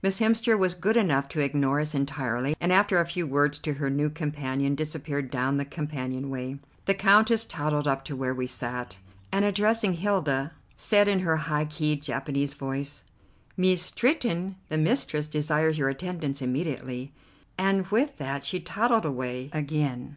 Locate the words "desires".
15.26-15.78